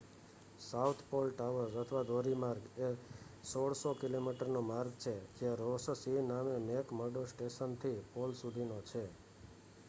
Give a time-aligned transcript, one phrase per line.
[0.61, 2.89] south Pole Traverse અથવા ધોરી માર્ગ એ
[3.43, 3.93] 1600
[3.99, 9.03] કિમીનો માર્ગ છે જે રૉસ સી ના મેક મર્ડો સ્ટેશન થી પોલ સુધીનો છે